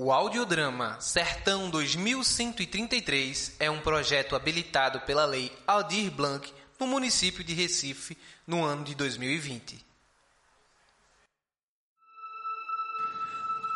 O 0.00 0.12
audiodrama 0.12 0.96
Sertão 1.00 1.68
2133 1.70 3.56
é 3.58 3.68
um 3.68 3.80
projeto 3.80 4.36
habilitado 4.36 5.00
pela 5.00 5.26
Lei 5.26 5.50
Aldir 5.66 6.08
Blanc 6.12 6.48
no 6.78 6.86
município 6.86 7.42
de 7.42 7.52
Recife 7.52 8.16
no 8.46 8.64
ano 8.64 8.84
de 8.84 8.94
2020. 8.94 9.84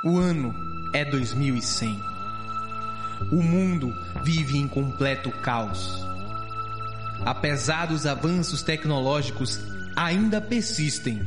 O 0.05 0.17
ano 0.17 0.55
é 0.95 1.05
2100. 1.05 2.01
O 3.33 3.43
mundo 3.43 3.93
vive 4.23 4.59
em 4.59 4.69
completo 4.69 5.33
caos. 5.43 5.93
Apesar 7.27 7.87
dos 7.87 8.07
avanços 8.07 8.63
tecnológicos, 8.63 9.59
ainda 9.97 10.41
persistem 10.41 11.21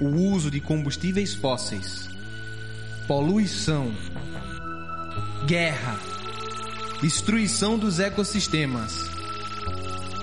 o 0.00 0.08
uso 0.32 0.50
de 0.50 0.60
combustíveis 0.60 1.34
fósseis, 1.34 2.17
poluição, 3.08 3.90
guerra, 5.46 5.98
destruição 7.00 7.78
dos 7.78 7.98
ecossistemas, 7.98 9.10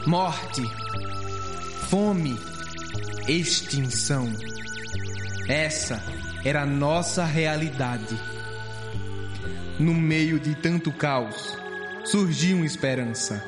morte, 0.06 0.62
fome, 1.90 2.40
extinção. 3.28 4.32
Essa 5.48 6.00
era 6.44 6.62
a 6.62 6.66
nossa 6.66 7.26
realidade. 7.26 8.16
No 9.80 9.96
meio 9.96 10.40
de 10.40 10.54
tanto 10.54 10.92
caos, 10.92 11.58
surgiu 12.04 12.58
uma 12.58 12.68
esperança. 12.68 13.44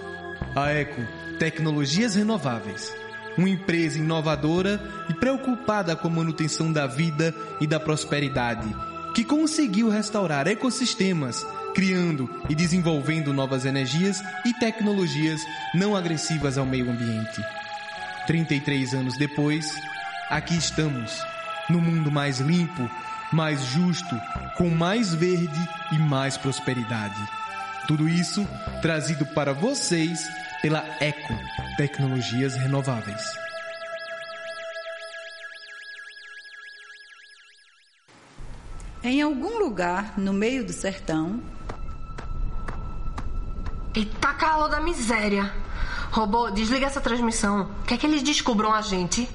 A 0.55 0.71
Eco 0.71 1.01
Tecnologias 1.37 2.15
Renováveis 2.15 2.91
uma 3.37 3.47
empresa 3.47 3.99
inovadora 3.99 4.81
e 5.07 5.13
preocupada 5.13 5.95
com 5.95 6.07
a 6.07 6.11
manutenção 6.11 6.73
da 6.73 6.87
vida 6.87 7.35
e 7.61 7.67
da 7.67 7.79
prosperidade, 7.79 8.67
que 9.17 9.23
conseguiu 9.23 9.89
restaurar 9.89 10.47
ecossistemas, 10.47 11.43
criando 11.73 12.29
e 12.47 12.53
desenvolvendo 12.53 13.33
novas 13.33 13.65
energias 13.65 14.21
e 14.45 14.53
tecnologias 14.53 15.41
não 15.73 15.95
agressivas 15.95 16.55
ao 16.55 16.67
meio 16.67 16.87
ambiente. 16.87 17.43
33 18.27 18.93
anos 18.93 19.17
depois, 19.17 19.65
aqui 20.29 20.55
estamos, 20.55 21.19
no 21.67 21.81
mundo 21.81 22.11
mais 22.11 22.39
limpo, 22.39 22.87
mais 23.33 23.65
justo, 23.65 24.15
com 24.55 24.69
mais 24.69 25.15
verde 25.15 25.67
e 25.93 25.97
mais 25.97 26.37
prosperidade. 26.37 27.19
Tudo 27.87 28.07
isso 28.07 28.47
trazido 28.83 29.25
para 29.25 29.51
vocês 29.51 30.29
pela 30.61 30.85
Eco 30.99 31.33
Tecnologias 31.75 32.53
Renováveis. 32.53 33.46
Em 39.07 39.21
algum 39.21 39.57
lugar 39.57 40.17
no 40.17 40.33
meio 40.33 40.65
do 40.65 40.73
sertão. 40.73 41.41
Eita 43.95 44.33
calor 44.33 44.67
da 44.67 44.81
miséria! 44.81 45.49
Robô, 46.11 46.49
desliga 46.49 46.87
essa 46.87 46.99
transmissão. 46.99 47.71
Quer 47.87 47.97
que 47.97 48.05
eles 48.05 48.21
descubram 48.21 48.73
a 48.73 48.81
gente? 48.81 49.29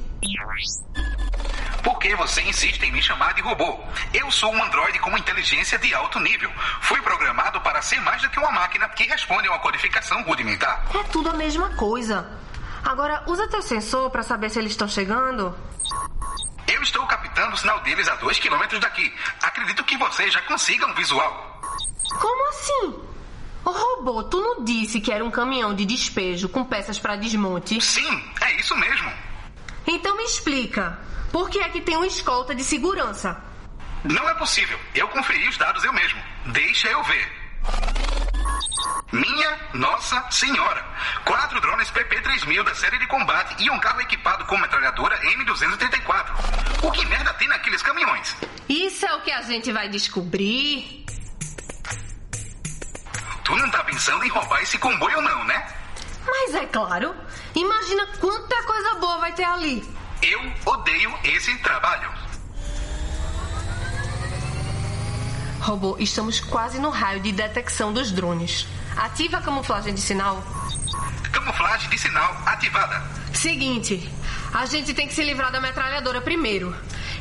Por 1.82 1.98
que 1.98 2.14
você 2.16 2.42
insiste 2.42 2.82
em 2.82 2.92
me 2.92 3.00
chamar 3.00 3.32
de 3.32 3.40
robô? 3.40 3.80
Eu 4.12 4.30
sou 4.30 4.52
um 4.52 4.62
androide 4.62 4.98
com 4.98 5.16
inteligência 5.16 5.78
de 5.78 5.94
alto 5.94 6.20
nível. 6.20 6.50
Fui 6.82 7.00
programado 7.00 7.58
para 7.62 7.80
ser 7.80 7.98
mais 8.02 8.20
do 8.20 8.28
que 8.28 8.38
uma 8.38 8.52
máquina 8.52 8.86
que 8.90 9.04
responde 9.04 9.48
a 9.48 9.52
uma 9.52 9.60
codificação 9.60 10.22
rudimentar. 10.24 10.84
É 10.94 11.02
tudo 11.04 11.30
a 11.30 11.32
mesma 11.32 11.70
coisa. 11.76 12.30
Agora, 12.84 13.22
usa 13.26 13.48
teu 13.48 13.62
sensor 13.62 14.10
para 14.10 14.22
saber 14.22 14.50
se 14.50 14.58
eles 14.58 14.72
estão 14.72 14.86
chegando. 14.86 15.56
Eu 17.52 17.56
estou 17.56 17.56
captando 17.56 17.56
o 17.56 17.56
sinal 17.56 17.80
deles 17.80 18.08
a 18.08 18.14
dois 18.16 18.38
quilômetros 18.38 18.80
daqui. 18.80 19.12
Acredito 19.42 19.84
que 19.84 19.96
você 19.96 20.30
já 20.30 20.40
consiga 20.42 20.86
um 20.86 20.94
visual. 20.94 21.60
Como 22.08 22.48
assim? 22.48 22.94
O 23.64 23.70
robô, 23.70 24.24
tu 24.24 24.40
não 24.40 24.64
disse 24.64 25.00
que 25.00 25.12
era 25.12 25.24
um 25.24 25.30
caminhão 25.30 25.74
de 25.74 25.84
despejo 25.84 26.48
com 26.48 26.64
peças 26.64 26.98
para 26.98 27.16
desmonte? 27.16 27.80
Sim, 27.80 28.24
é 28.40 28.58
isso 28.58 28.76
mesmo. 28.76 29.12
Então 29.86 30.16
me 30.16 30.24
explica. 30.24 30.98
Por 31.30 31.48
que 31.48 31.60
é 31.60 31.68
que 31.68 31.80
tem 31.80 31.96
uma 31.96 32.06
escolta 32.06 32.54
de 32.54 32.64
segurança? 32.64 33.40
Não 34.04 34.28
é 34.28 34.34
possível. 34.34 34.78
Eu 34.94 35.08
conferi 35.08 35.48
os 35.48 35.56
dados 35.56 35.84
eu 35.84 35.92
mesmo. 35.92 36.20
Deixa 36.46 36.88
eu 36.88 37.02
ver. 37.04 37.41
Minha 39.12 39.58
Nossa 39.74 40.24
Senhora! 40.30 40.82
Quatro 41.26 41.60
drones 41.60 41.90
PP-3000 41.90 42.64
da 42.64 42.74
série 42.74 42.98
de 42.98 43.06
combate 43.06 43.62
e 43.62 43.70
um 43.70 43.78
carro 43.78 44.00
equipado 44.00 44.46
com 44.46 44.56
metralhadora 44.56 45.20
M234. 45.20 46.82
O 46.82 46.90
que 46.90 47.04
merda 47.04 47.34
tem 47.34 47.46
naqueles 47.46 47.82
caminhões? 47.82 48.34
Isso 48.66 49.04
é 49.04 49.14
o 49.14 49.20
que 49.20 49.30
a 49.30 49.42
gente 49.42 49.70
vai 49.70 49.86
descobrir. 49.90 51.04
Tu 53.44 53.54
não 53.54 53.70
tá 53.70 53.84
pensando 53.84 54.24
em 54.24 54.30
roubar 54.30 54.62
esse 54.62 54.78
comboio 54.78 55.20
não, 55.20 55.44
né? 55.44 55.66
Mas 56.26 56.54
é 56.54 56.64
claro. 56.64 57.14
Imagina 57.54 58.06
quanta 58.18 58.62
coisa 58.62 58.94
boa 58.94 59.18
vai 59.18 59.32
ter 59.34 59.44
ali. 59.44 59.86
Eu 60.22 60.40
odeio 60.64 61.12
esse 61.24 61.54
trabalho. 61.58 62.10
Robô, 65.60 65.96
estamos 65.98 66.40
quase 66.40 66.80
no 66.80 66.88
raio 66.88 67.20
de 67.20 67.30
detecção 67.30 67.92
dos 67.92 68.10
drones. 68.10 68.66
Ativa 68.96 69.38
a 69.38 69.40
camuflagem 69.40 69.94
de 69.94 70.00
sinal. 70.00 70.42
Camuflagem 71.32 71.88
de 71.90 71.98
sinal 71.98 72.36
ativada. 72.46 73.02
Seguinte, 73.32 74.10
a 74.52 74.66
gente 74.66 74.92
tem 74.92 75.08
que 75.08 75.14
se 75.14 75.24
livrar 75.24 75.50
da 75.50 75.60
metralhadora 75.60 76.20
primeiro. 76.20 76.74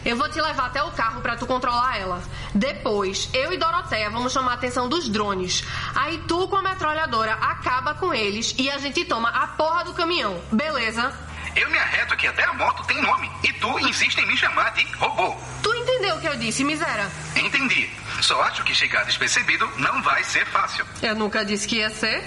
Eu 0.03 0.17
vou 0.17 0.27
te 0.29 0.41
levar 0.41 0.65
até 0.65 0.83
o 0.83 0.91
carro 0.91 1.21
para 1.21 1.35
tu 1.35 1.45
controlar 1.45 1.97
ela. 1.97 2.21
Depois, 2.53 3.29
eu 3.33 3.53
e 3.53 3.57
Doroteia 3.57 4.09
vamos 4.09 4.33
chamar 4.33 4.51
a 4.51 4.55
atenção 4.55 4.89
dos 4.89 5.07
drones. 5.07 5.63
Aí 5.95 6.17
tu 6.27 6.47
com 6.47 6.57
a 6.57 6.61
metralhadora 6.61 7.33
acaba 7.33 7.93
com 7.93 8.13
eles 8.13 8.55
e 8.57 8.69
a 8.69 8.77
gente 8.79 9.05
toma 9.05 9.29
a 9.29 9.47
porra 9.47 9.83
do 9.85 9.93
caminhão. 9.93 10.41
Beleza? 10.51 11.13
Eu 11.55 11.69
me 11.69 11.77
arreto 11.77 12.15
que 12.15 12.27
até 12.27 12.43
a 12.45 12.53
moto 12.53 12.83
tem 12.85 13.01
nome 13.01 13.29
e 13.43 13.53
tu 13.53 13.79
insiste 13.79 14.17
em 14.17 14.25
me 14.25 14.38
chamar 14.38 14.71
de 14.71 14.83
robô. 14.95 15.35
Tu 15.61 15.73
entendeu 15.75 16.15
o 16.15 16.19
que 16.19 16.27
eu 16.27 16.38
disse, 16.38 16.63
miséria? 16.63 17.11
Entendi. 17.35 17.89
Só 18.21 18.39
acho 18.43 18.63
que 18.63 18.75
chegar 18.75 19.03
despercebido 19.03 19.67
não 19.77 20.01
vai 20.03 20.23
ser 20.23 20.45
fácil. 20.45 20.85
Eu 21.01 21.15
nunca 21.15 21.43
disse 21.43 21.67
que 21.67 21.77
ia 21.77 21.89
ser. 21.89 22.23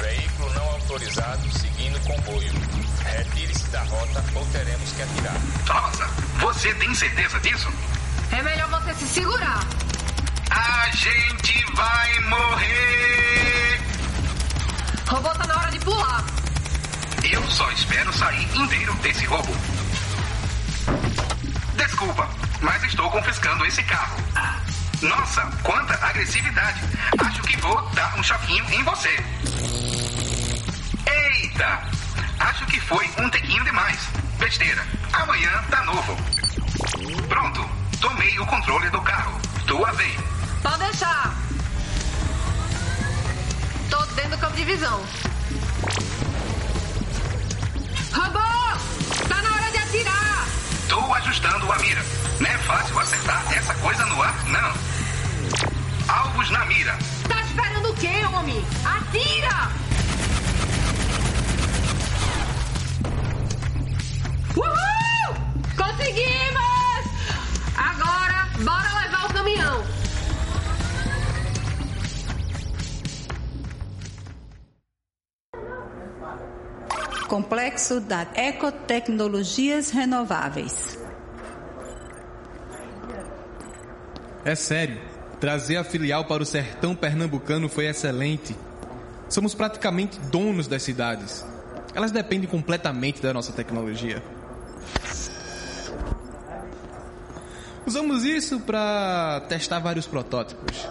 Veículo 0.00 0.52
não 0.52 0.64
autorizado 0.72 1.50
seguindo 1.58 1.98
comboio. 2.00 2.52
Retire-se 3.02 3.66
da 3.70 3.82
rota 3.84 4.22
ou 4.34 4.46
teremos 4.46 4.92
que 4.92 5.02
atirar. 5.02 5.36
Nossa, 5.66 6.06
você 6.38 6.74
tem 6.74 6.94
certeza 6.94 7.40
disso? 7.40 7.68
É 8.30 8.42
melhor 8.42 8.68
você 8.68 8.94
se 8.94 9.06
segurar. 9.06 9.66
A 10.50 10.90
gente 10.90 11.64
vai 11.74 12.20
morrer! 12.20 13.80
Robô 15.08 15.30
tá 15.30 15.46
na 15.46 15.58
hora 15.58 15.70
de 15.70 15.78
pular. 15.80 16.24
Eu 17.22 17.42
só 17.50 17.70
espero 17.70 18.12
sair 18.12 18.44
inteiro 18.54 18.92
desse 18.96 19.24
roubo. 19.24 19.81
Mas 22.62 22.82
estou 22.84 23.10
confiscando 23.10 23.66
esse 23.66 23.82
carro. 23.82 24.16
Nossa, 25.02 25.42
quanta 25.64 25.94
agressividade! 26.06 26.80
Acho 27.18 27.42
que 27.42 27.56
vou 27.56 27.82
dar 27.90 28.16
um 28.16 28.22
choquinho 28.22 28.64
em 28.70 28.84
você. 28.84 29.16
Eita! 31.06 31.82
Acho 32.38 32.64
que 32.66 32.80
foi 32.80 33.10
um 33.18 33.28
tequinho 33.30 33.64
demais. 33.64 33.98
Besteira. 34.38 34.86
Amanhã 35.12 35.50
tá 35.70 35.82
novo. 35.84 36.16
Pronto, 37.28 37.68
tomei 38.00 38.38
o 38.38 38.46
controle 38.46 38.88
do 38.90 39.00
carro. 39.02 39.40
Tua 39.66 39.90
vez. 39.92 40.16
Pode 40.62 40.78
deixar. 40.78 41.34
Tô 43.90 44.04
dentro 44.14 44.30
do 44.30 44.38
campo 44.38 44.56
de 44.56 44.64
visão. 44.64 45.04
Robô! 48.12 49.28
Tá 49.28 49.42
na 49.42 49.52
hora 49.52 49.70
de 49.72 49.78
atirar! 49.78 50.46
Tô 50.88 51.14
ajustando 51.14 51.72
a 51.72 51.78
mira. 51.80 52.21
Não 52.40 52.50
é 52.50 52.58
fácil 52.58 52.98
acertar 52.98 53.52
essa 53.56 53.74
coisa 53.74 54.04
no 54.06 54.22
ar, 54.22 54.44
não. 54.46 56.14
Alvos 56.14 56.50
na 56.50 56.64
mira. 56.66 56.96
Tá 57.28 57.40
esperando 57.42 57.90
o 57.90 57.94
quê, 57.94 58.24
homem? 58.34 58.64
Atira! 58.84 59.70
Uhul! 64.56 65.34
Conseguimos! 65.76 66.62
Agora, 67.76 68.48
bora 68.64 69.00
levar 69.00 69.26
o 69.26 69.32
caminhão. 69.32 69.84
Complexo 77.28 78.00
da 78.00 78.26
Ecotecnologias 78.34 79.90
Renováveis. 79.90 81.01
É 84.44 84.56
sério, 84.56 85.00
trazer 85.40 85.76
a 85.76 85.84
filial 85.84 86.24
para 86.24 86.42
o 86.42 86.46
sertão 86.46 86.96
pernambucano 86.96 87.68
foi 87.68 87.86
excelente. 87.86 88.56
Somos 89.28 89.54
praticamente 89.54 90.18
donos 90.18 90.66
das 90.66 90.82
cidades. 90.82 91.46
Elas 91.94 92.10
dependem 92.10 92.48
completamente 92.48 93.22
da 93.22 93.32
nossa 93.32 93.52
tecnologia. 93.52 94.20
Usamos 97.86 98.24
isso 98.24 98.58
para 98.60 99.42
testar 99.48 99.78
vários 99.78 100.06
protótipos. 100.06 100.88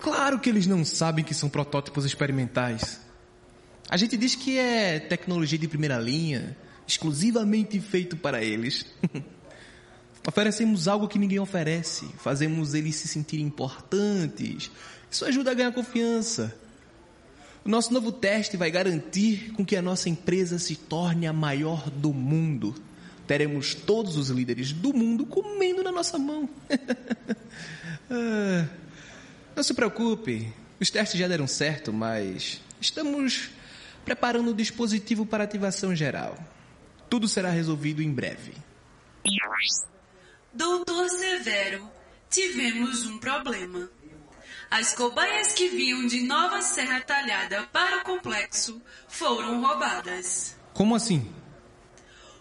Claro 0.00 0.38
que 0.38 0.48
eles 0.48 0.66
não 0.66 0.84
sabem 0.84 1.24
que 1.24 1.34
são 1.34 1.48
protótipos 1.48 2.06
experimentais. 2.06 3.00
A 3.88 3.98
gente 3.98 4.16
diz 4.16 4.34
que 4.34 4.58
é 4.58 4.98
tecnologia 4.98 5.58
de 5.58 5.68
primeira 5.68 5.98
linha, 5.98 6.56
exclusivamente 6.86 7.78
feito 7.80 8.16
para 8.16 8.42
eles. 8.42 8.86
Oferecemos 10.26 10.86
algo 10.86 11.08
que 11.08 11.18
ninguém 11.18 11.40
oferece, 11.40 12.06
fazemos 12.18 12.74
eles 12.74 12.94
se 12.94 13.08
sentirem 13.08 13.46
importantes. 13.46 14.70
Isso 15.10 15.24
ajuda 15.24 15.50
a 15.50 15.54
ganhar 15.54 15.72
confiança. 15.72 16.56
O 17.64 17.68
nosso 17.68 17.92
novo 17.92 18.10
teste 18.10 18.56
vai 18.56 18.70
garantir 18.70 19.52
com 19.52 19.64
que 19.64 19.76
a 19.76 19.82
nossa 19.82 20.08
empresa 20.08 20.58
se 20.58 20.76
torne 20.76 21.26
a 21.26 21.32
maior 21.32 21.90
do 21.90 22.12
mundo. 22.12 22.74
Teremos 23.26 23.74
todos 23.74 24.16
os 24.16 24.30
líderes 24.30 24.72
do 24.72 24.92
mundo 24.92 25.26
comendo 25.26 25.82
na 25.82 25.92
nossa 25.92 26.18
mão. 26.18 26.48
Ah, 28.14 28.68
não 29.56 29.62
se 29.62 29.72
preocupe, 29.72 30.52
os 30.78 30.90
testes 30.90 31.18
já 31.18 31.26
deram 31.26 31.46
certo, 31.46 31.94
mas 31.94 32.60
estamos 32.78 33.48
preparando 34.04 34.50
o 34.50 34.54
dispositivo 34.54 35.24
para 35.24 35.44
ativação 35.44 35.96
geral. 35.96 36.36
Tudo 37.08 37.26
será 37.26 37.48
resolvido 37.48 38.02
em 38.02 38.12
breve. 38.12 38.52
Doutor 40.54 41.08
Severo, 41.08 41.90
tivemos 42.28 43.06
um 43.06 43.16
problema. 43.18 43.90
As 44.70 44.94
cobaias 44.94 45.54
que 45.54 45.68
vinham 45.68 46.06
de 46.06 46.20
Nova 46.22 46.60
Serra 46.60 47.00
Talhada 47.00 47.62
para 47.72 47.98
o 47.98 48.04
complexo 48.04 48.80
foram 49.08 49.62
roubadas. 49.62 50.54
Como 50.74 50.94
assim? 50.94 51.32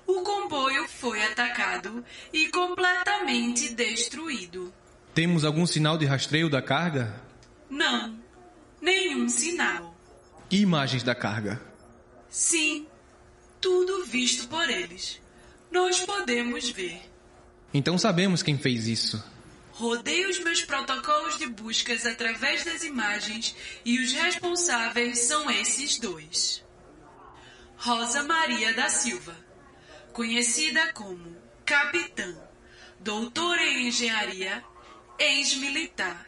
O 0.05 0.21
comboio 0.23 0.89
foi 0.89 1.23
atacado 1.23 2.03
e 2.33 2.49
completamente 2.49 3.73
destruído. 3.73 4.73
Temos 5.13 5.45
algum 5.45 5.65
sinal 5.65 5.97
de 5.97 6.05
rastreio 6.05 6.49
da 6.49 6.61
carga? 6.61 7.15
Não, 7.69 8.19
nenhum 8.81 9.29
sinal. 9.29 9.95
E 10.49 10.59
imagens 10.59 11.03
da 11.03 11.15
carga? 11.15 11.61
Sim, 12.29 12.87
tudo 13.61 14.03
visto 14.03 14.49
por 14.49 14.69
eles. 14.69 15.21
Nós 15.71 16.01
podemos 16.01 16.69
ver. 16.71 17.10
Então 17.73 17.97
sabemos 17.97 18.43
quem 18.43 18.57
fez 18.57 18.87
isso. 18.87 19.23
Rodei 19.71 20.25
os 20.27 20.39
meus 20.39 20.61
protocolos 20.61 21.37
de 21.37 21.47
buscas 21.47 22.05
através 22.05 22.65
das 22.65 22.83
imagens 22.83 23.55
e 23.85 23.99
os 23.99 24.11
responsáveis 24.11 25.19
são 25.19 25.49
esses 25.49 25.97
dois. 25.97 26.63
Rosa 27.77 28.21
Maria 28.23 28.73
da 28.75 28.89
Silva, 28.89 29.35
conhecida 30.13 30.93
como 30.93 31.35
Capitã, 31.65 32.35
doutora 32.99 33.63
em 33.63 33.87
engenharia, 33.87 34.63
ex-militar. 35.17 36.27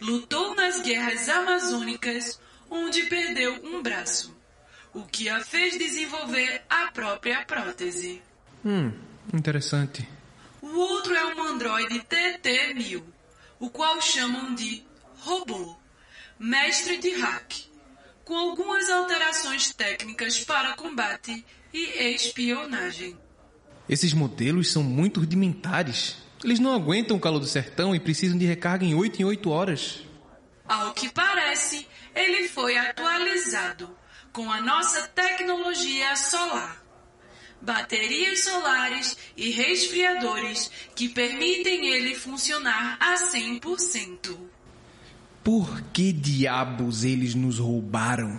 Lutou 0.00 0.54
nas 0.54 0.82
guerras 0.82 1.28
amazônicas, 1.28 2.38
onde 2.68 3.04
perdeu 3.04 3.64
um 3.64 3.80
braço, 3.80 4.36
o 4.92 5.04
que 5.04 5.28
a 5.28 5.40
fez 5.40 5.78
desenvolver 5.78 6.62
a 6.68 6.90
própria 6.90 7.44
prótese. 7.44 8.20
Hum, 8.64 8.92
interessante. 9.32 10.06
O 10.64 10.78
outro 10.78 11.14
é 11.14 11.26
um 11.26 11.42
Android 11.42 12.00
TT-1000, 12.08 13.02
o 13.60 13.68
qual 13.68 14.00
chamam 14.00 14.54
de 14.54 14.82
robô, 15.18 15.76
mestre 16.38 16.96
de 16.96 17.10
hack, 17.16 17.52
com 18.24 18.34
algumas 18.34 18.88
alterações 18.88 19.74
técnicas 19.74 20.42
para 20.42 20.72
combate 20.72 21.44
e 21.70 22.14
espionagem. 22.14 23.14
Esses 23.86 24.14
modelos 24.14 24.72
são 24.72 24.82
muito 24.82 25.20
rudimentares. 25.20 26.16
Eles 26.42 26.58
não 26.58 26.72
aguentam 26.72 27.18
o 27.18 27.20
calor 27.20 27.40
do 27.40 27.46
sertão 27.46 27.94
e 27.94 28.00
precisam 28.00 28.38
de 28.38 28.46
recarga 28.46 28.86
em 28.86 28.94
8 28.94 29.20
em 29.20 29.24
8 29.26 29.50
horas. 29.50 30.00
Ao 30.66 30.94
que 30.94 31.10
parece, 31.10 31.86
ele 32.14 32.48
foi 32.48 32.78
atualizado 32.78 33.94
com 34.32 34.50
a 34.50 34.62
nossa 34.62 35.08
tecnologia 35.08 36.16
solar. 36.16 36.83
Baterias 37.64 38.44
solares 38.44 39.16
e 39.34 39.48
resfriadores 39.48 40.70
que 40.94 41.08
permitem 41.08 41.86
ele 41.86 42.14
funcionar 42.14 42.98
a 43.00 43.14
100%. 43.14 44.36
Por 45.42 45.80
que 45.90 46.12
diabos 46.12 47.04
eles 47.04 47.34
nos 47.34 47.58
roubaram? 47.58 48.38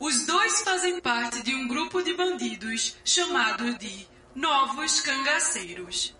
Os 0.00 0.26
dois 0.26 0.62
fazem 0.62 1.00
parte 1.00 1.44
de 1.44 1.54
um 1.54 1.68
grupo 1.68 2.02
de 2.02 2.12
bandidos 2.14 2.96
chamado 3.04 3.78
de 3.78 4.04
Novos 4.34 5.00
Cangaceiros. 5.00 6.12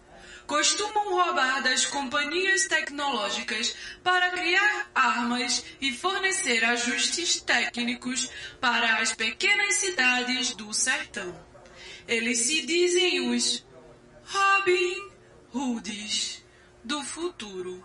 Costumam 0.46 1.14
roubar 1.14 1.64
das 1.64 1.84
companhias 1.84 2.68
tecnológicas 2.68 3.74
para 4.04 4.30
criar 4.30 4.88
armas 4.94 5.64
e 5.80 5.92
fornecer 5.92 6.64
ajustes 6.64 7.40
técnicos 7.40 8.30
para 8.60 8.98
as 8.98 9.12
pequenas 9.12 9.74
cidades 9.74 10.54
do 10.54 10.72
sertão. 10.72 11.53
Eles 12.06 12.38
se 12.38 12.66
dizem 12.66 13.30
os 13.30 13.64
Robin 14.24 15.10
Hoods 15.52 16.44
do 16.82 17.02
futuro. 17.02 17.84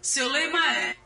Seu 0.00 0.28
lema 0.28 0.76
é 0.76 0.96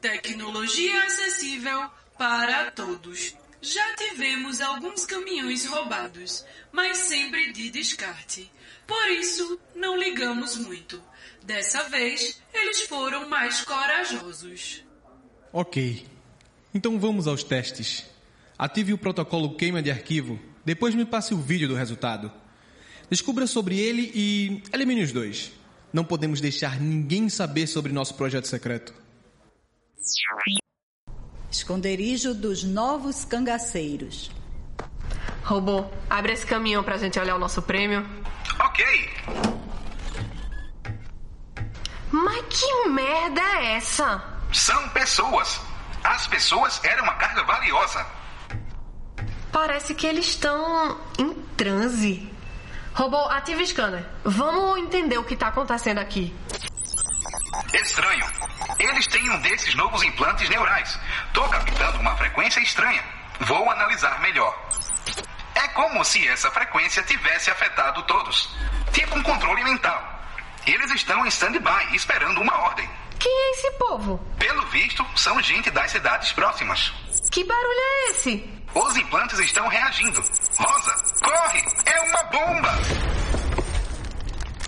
tecnologia 0.00 1.04
acessível 1.04 1.90
para 2.18 2.70
todos. 2.70 3.34
Já 3.60 3.96
tivemos 3.96 4.60
alguns 4.60 5.04
caminhões 5.04 5.66
roubados, 5.66 6.44
mas 6.70 6.98
sempre 6.98 7.52
de 7.52 7.70
descarte. 7.70 8.50
Por 8.86 9.08
isso, 9.10 9.58
não 9.74 9.96
ligamos 9.96 10.56
muito. 10.56 11.02
Dessa 11.42 11.84
vez, 11.88 12.40
eles 12.52 12.82
foram 12.82 13.28
mais 13.28 13.62
corajosos. 13.62 14.84
Ok. 15.52 16.06
Então 16.72 16.98
vamos 17.00 17.26
aos 17.26 17.42
testes. 17.42 18.04
Ative 18.56 18.92
o 18.92 18.98
protocolo 18.98 19.56
queima 19.56 19.82
de 19.82 19.90
arquivo. 19.90 20.38
Depois 20.68 20.94
me 20.94 21.06
passe 21.06 21.32
o 21.32 21.38
vídeo 21.38 21.66
do 21.66 21.74
resultado. 21.74 22.30
Descubra 23.08 23.46
sobre 23.46 23.80
ele 23.80 24.12
e 24.14 24.62
elimine 24.70 25.02
os 25.02 25.12
dois. 25.12 25.50
Não 25.90 26.04
podemos 26.04 26.42
deixar 26.42 26.78
ninguém 26.78 27.30
saber 27.30 27.66
sobre 27.66 27.90
nosso 27.90 28.14
projeto 28.16 28.46
secreto. 28.46 28.92
Esconderijo 31.50 32.34
dos 32.34 32.64
novos 32.64 33.24
cangaceiros. 33.24 34.30
Robô, 35.42 35.86
abre 36.10 36.34
esse 36.34 36.44
caminhão 36.44 36.84
pra 36.84 36.98
gente 36.98 37.18
olhar 37.18 37.36
o 37.36 37.38
nosso 37.38 37.62
prêmio. 37.62 38.06
Ok. 38.60 38.84
Mas 42.12 42.44
que 42.50 42.88
merda 42.90 43.40
é 43.40 43.76
essa? 43.76 44.22
São 44.52 44.86
pessoas. 44.90 45.58
As 46.04 46.26
pessoas 46.26 46.78
eram 46.84 47.04
uma 47.04 47.14
carga 47.14 47.42
valiosa. 47.44 48.17
Parece 49.52 49.94
que 49.94 50.06
eles 50.06 50.26
estão 50.26 51.00
em 51.18 51.32
transe. 51.56 52.30
Robô, 52.94 53.28
ativa 53.28 53.62
o 53.62 53.66
scanner. 53.66 54.04
Vamos 54.24 54.78
entender 54.78 55.18
o 55.18 55.24
que 55.24 55.36
tá 55.36 55.48
acontecendo 55.48 55.98
aqui. 55.98 56.34
Estranho. 57.72 58.26
Eles 58.78 59.06
têm 59.06 59.30
um 59.30 59.40
desses 59.40 59.74
novos 59.74 60.02
implantes 60.02 60.48
neurais. 60.48 60.98
Tô 61.32 61.42
captando 61.48 61.98
uma 62.00 62.16
frequência 62.16 62.60
estranha. 62.60 63.02
Vou 63.40 63.70
analisar 63.70 64.20
melhor. 64.20 64.56
É 65.54 65.68
como 65.68 66.04
se 66.04 66.26
essa 66.28 66.50
frequência 66.50 67.02
tivesse 67.02 67.50
afetado 67.50 68.02
todos. 68.04 68.54
Tipo 68.92 69.18
um 69.18 69.22
controle 69.22 69.62
mental. 69.64 70.20
Eles 70.66 70.90
estão 70.90 71.24
em 71.24 71.28
stand-by, 71.28 71.94
esperando 71.94 72.40
uma 72.40 72.56
ordem. 72.58 72.88
Quem 73.18 73.32
é 73.32 73.50
esse 73.52 73.70
povo? 73.72 74.18
Pelo 74.38 74.66
visto, 74.66 75.04
são 75.16 75.40
gente 75.42 75.70
das 75.70 75.90
cidades 75.90 76.32
próximas. 76.32 76.92
Que 77.30 77.42
barulho 77.44 77.80
é 77.80 78.10
esse? 78.10 78.57
Os 78.78 78.96
implantes 78.96 79.38
estão 79.40 79.66
reagindo. 79.66 80.20
Rosa, 80.56 80.94
corre! 81.20 81.64
É 81.84 82.00
uma 82.00 82.22
bomba! 82.24 82.68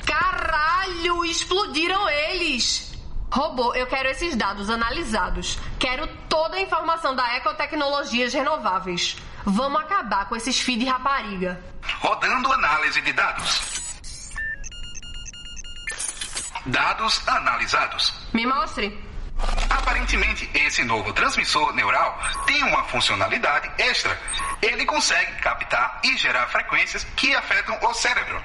Caralho, 0.05 1.25
explodiram 1.25 2.09
eles! 2.09 2.93
Robô, 3.33 3.73
eu 3.75 3.87
quero 3.87 4.09
esses 4.09 4.35
dados 4.35 4.69
analisados. 4.69 5.57
Quero 5.79 6.09
toda 6.29 6.57
a 6.57 6.61
informação 6.61 7.14
da 7.14 7.37
Ecotecnologias 7.37 8.35
Renováveis. 8.35 9.17
Vamos 9.45 9.81
acabar 9.81 10.29
com 10.29 10.35
esses 10.35 10.59
feed 10.59 10.85
rapariga. 10.85 11.62
Rodando 12.00 12.52
análise 12.52 13.00
de 13.02 13.12
dados. 13.12 14.33
Dados 16.67 17.29
analisados. 17.29 18.12
Me 18.35 18.45
mostre. 18.45 19.10
Aparentemente, 19.68 20.50
esse 20.54 20.82
novo 20.85 21.12
transmissor 21.12 21.73
neural 21.75 22.18
tem 22.47 22.62
uma 22.64 22.85
funcionalidade 22.85 23.70
extra. 23.78 24.18
Ele 24.61 24.85
consegue 24.85 25.32
captar 25.40 26.00
e 26.04 26.16
gerar 26.16 26.47
frequências 26.49 27.04
que 27.16 27.35
afetam 27.35 27.78
o 27.82 27.94
cérebro. 27.94 28.42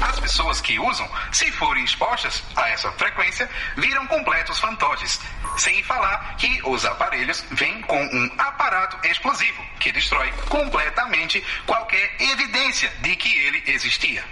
As 0.00 0.18
pessoas 0.20 0.60
que 0.60 0.78
usam, 0.78 1.08
se 1.32 1.50
forem 1.52 1.84
expostas 1.84 2.42
a 2.56 2.68
essa 2.70 2.90
frequência, 2.92 3.48
viram 3.76 4.06
completos 4.06 4.58
fantoches. 4.60 5.20
Sem 5.56 5.82
falar 5.82 6.36
que 6.36 6.60
os 6.64 6.84
aparelhos 6.84 7.44
vêm 7.50 7.82
com 7.82 8.00
um 8.00 8.30
aparato 8.38 8.98
explosivo 9.06 9.62
que 9.80 9.92
destrói 9.92 10.32
completamente 10.48 11.44
qualquer 11.66 12.14
evidência 12.20 12.88
de 13.00 13.16
que 13.16 13.36
ele 13.38 13.62
existia. 13.66 14.24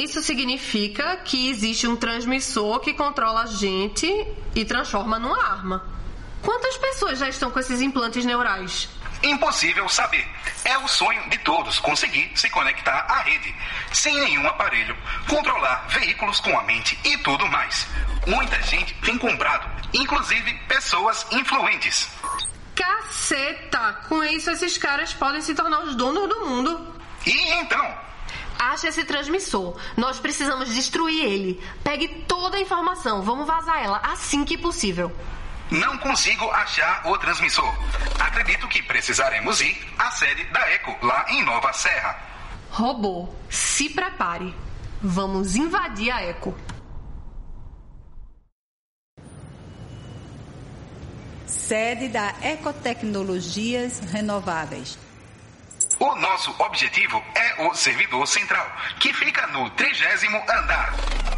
Isso 0.00 0.22
significa 0.22 1.18
que 1.18 1.50
existe 1.50 1.86
um 1.86 1.94
transmissor 1.94 2.80
que 2.80 2.94
controla 2.94 3.42
a 3.42 3.46
gente 3.46 4.06
e 4.54 4.64
transforma 4.64 5.18
numa 5.18 5.38
arma. 5.44 5.84
Quantas 6.40 6.74
pessoas 6.78 7.18
já 7.18 7.28
estão 7.28 7.50
com 7.50 7.60
esses 7.60 7.82
implantes 7.82 8.24
neurais? 8.24 8.88
Impossível 9.22 9.86
saber. 9.90 10.26
É 10.64 10.78
o 10.78 10.88
sonho 10.88 11.28
de 11.28 11.36
todos 11.40 11.78
conseguir 11.80 12.32
se 12.34 12.48
conectar 12.48 13.04
à 13.10 13.20
rede, 13.20 13.54
sem 13.92 14.18
nenhum 14.18 14.48
aparelho, 14.48 14.96
controlar 15.28 15.86
veículos 15.88 16.40
com 16.40 16.58
a 16.58 16.62
mente 16.62 16.98
e 17.04 17.18
tudo 17.18 17.46
mais. 17.48 17.86
Muita 18.26 18.58
gente 18.62 18.94
tem 19.02 19.18
comprado, 19.18 19.68
inclusive 19.92 20.54
pessoas 20.66 21.26
influentes. 21.30 22.08
Caceta! 22.74 24.00
Com 24.08 24.24
isso, 24.24 24.50
esses 24.50 24.78
caras 24.78 25.12
podem 25.12 25.42
se 25.42 25.54
tornar 25.54 25.80
os 25.80 25.94
donos 25.94 26.26
do 26.26 26.46
mundo. 26.46 26.94
E 27.26 27.52
então? 27.60 28.09
Acha 28.60 28.88
esse 28.88 29.04
transmissor. 29.04 29.74
Nós 29.96 30.20
precisamos 30.20 30.68
destruir 30.74 31.24
ele. 31.24 31.64
Pegue 31.82 32.08
toda 32.28 32.58
a 32.58 32.60
informação. 32.60 33.22
Vamos 33.22 33.46
vazar 33.46 33.82
ela 33.82 34.02
assim 34.04 34.44
que 34.44 34.58
possível. 34.58 35.10
Não 35.70 35.96
consigo 35.96 36.44
achar 36.50 37.06
o 37.06 37.16
transmissor. 37.16 37.74
Acredito 38.18 38.68
que 38.68 38.82
precisaremos 38.82 39.62
ir 39.62 39.80
à 39.98 40.10
sede 40.10 40.44
da 40.52 40.60
Eco, 40.72 40.94
lá 41.06 41.24
em 41.30 41.42
Nova 41.42 41.72
Serra. 41.72 42.18
Robô, 42.70 43.30
se 43.48 43.88
prepare. 43.88 44.54
Vamos 45.00 45.56
invadir 45.56 46.10
a 46.10 46.20
Eco. 46.20 46.54
Sede 51.46 52.08
da 52.08 52.34
Ecotecnologias 52.42 54.00
Renováveis. 54.00 54.98
O 56.00 56.14
nosso 56.16 56.54
objetivo 56.58 57.22
é 57.34 57.62
o 57.68 57.74
servidor 57.74 58.26
central, 58.26 58.66
que 58.98 59.12
fica 59.12 59.46
no 59.48 59.68
trigésimo 59.68 60.38
andar. 60.48 60.94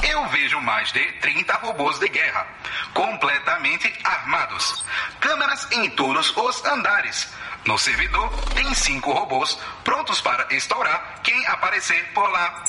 Eu 0.08 0.24
vejo 0.28 0.60
mais 0.60 0.92
de 0.92 1.02
30 1.14 1.52
robôs 1.54 1.98
de 1.98 2.08
guerra, 2.08 2.46
completamente 2.94 3.92
armados. 4.04 4.84
Câmeras 5.18 5.66
em 5.72 5.90
todos 5.90 6.32
os 6.36 6.64
andares. 6.64 7.28
No 7.66 7.76
servidor 7.76 8.30
tem 8.54 8.72
cinco 8.72 9.10
robôs 9.10 9.58
prontos 9.82 10.20
para 10.20 10.46
estourar 10.54 11.20
quem 11.24 11.44
aparecer 11.48 12.12
por 12.14 12.30
lá. 12.30 12.62